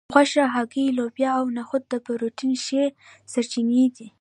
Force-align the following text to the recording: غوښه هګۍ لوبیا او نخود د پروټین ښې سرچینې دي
غوښه 0.13 0.45
هګۍ 0.55 0.85
لوبیا 0.97 1.31
او 1.39 1.45
نخود 1.57 1.83
د 1.89 1.93
پروټین 2.05 2.53
ښې 2.65 2.83
سرچینې 3.31 3.85
دي 3.95 4.07